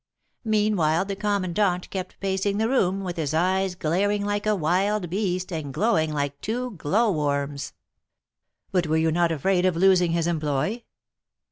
Meanwhile 0.45 1.05
the 1.05 1.15
commandant 1.15 1.91
kept 1.91 2.19
pacing 2.19 2.57
the 2.57 2.67
room, 2.67 3.01
with 3.03 3.17
his 3.17 3.35
eyes 3.35 3.75
glaring 3.75 4.25
like 4.25 4.47
a 4.47 4.55
wild 4.55 5.11
beast 5.11 5.51
and 5.53 5.71
glowing 5.71 6.11
like 6.11 6.41
two 6.41 6.71
glow 6.71 7.11
worms." 7.11 7.73
"But 8.71 8.87
were 8.87 8.97
you 8.97 9.11
not 9.11 9.31
afraid 9.31 9.63
of 9.63 9.75
losing 9.75 10.13
his 10.13 10.25
employ?" 10.25 10.83